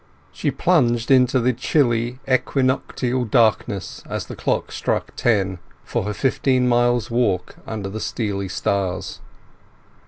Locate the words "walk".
7.11-7.57